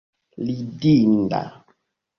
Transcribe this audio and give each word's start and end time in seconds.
ridinda 0.45 1.41